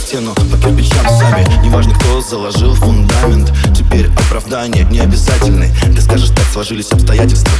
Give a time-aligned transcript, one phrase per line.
[0.00, 0.34] Стену.
[0.34, 1.46] По кирпичам сами.
[1.64, 3.52] Неважно, кто заложил фундамент.
[3.76, 7.50] Теперь оправдание не обязательны Ты скажешь, так сложились обстоятельства.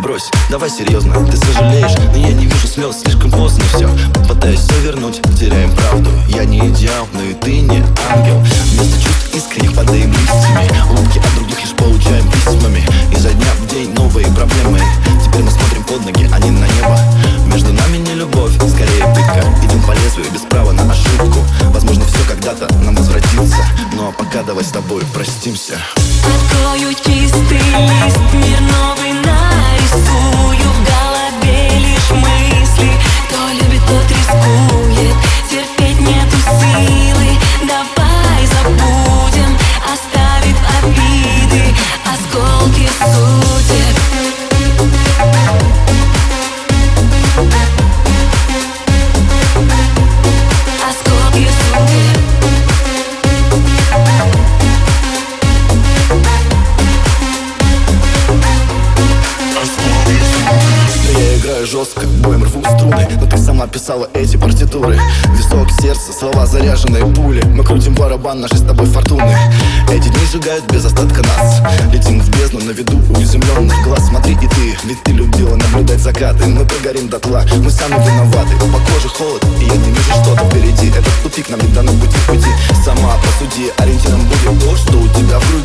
[0.00, 3.88] Брось, давай серьезно, ты сожалеешь Но я не вижу слез, слишком поздно все
[4.28, 6.10] Пытаюсь все вернуть, теряем правду.
[6.28, 8.38] Я не идеал, но и ты не ангел.
[8.72, 12.84] Вместо чувств искренних падаем листьями Улыбки от других лишь получаем письмами.
[13.12, 14.80] Изо дня в день новые проблемы.
[15.24, 16.98] Теперь мы смотрим под ноги, а не на небо.
[17.46, 19.44] Между нами не любовь, скорее пытка.
[19.64, 21.40] Идем по лезвию без права на ошибку
[24.18, 25.80] пока давай с тобой простимся.
[25.96, 30.58] Открою чистый лист, мир новый нарисую.
[30.58, 32.90] В голове лишь мысли,
[33.28, 35.14] кто любит, тот рискует.
[35.48, 39.56] Терпеть нету силы, давай забудем.
[39.86, 43.87] Оставив обиды, осколки судеб
[61.78, 64.98] жестко, боем рву струны Но ты сама писала эти партитуры.
[65.36, 67.42] Висок, сердце, слова заряженные пули.
[67.54, 69.36] Мы крутим барабан нашей с тобой фортуны.
[69.90, 71.62] Эти дни сжигают без остатка нас.
[71.92, 74.08] Летим в бездну на виду уязвленных глаз.
[74.08, 76.46] Смотри и ты, ведь ты любила наблюдать закаты.
[76.46, 78.56] Мы прогорим дотла, мы сами виноваты.
[78.58, 80.88] По коже холод, и я не вижу что-то впереди.
[80.88, 82.50] Этот тупик нам не дано пути пути.
[82.84, 85.57] Сама посуди, ориентиром будет то, что у тебя в груди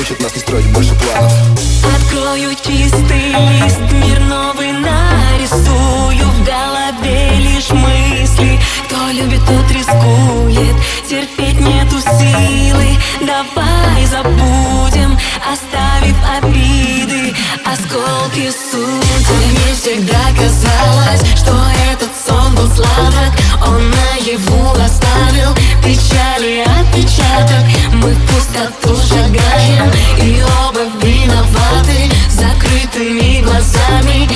[0.00, 1.32] учит нас не строить больше планов.
[1.96, 6.26] Открою чистый лист, мир новый нарисую.
[6.26, 10.76] В голове лишь мысли, кто любит, тот рискует.
[11.08, 15.16] Терпеть нету силы, давай забудем
[15.52, 17.32] Оставив обиды,
[17.64, 20.15] осколки судеб Мне всегда
[28.56, 32.10] пустоту шагаем и оба виноваты.
[32.30, 34.28] Закрытыми глазами